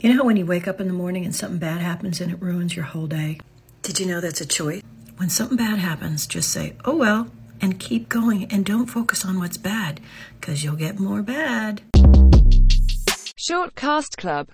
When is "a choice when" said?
4.40-5.28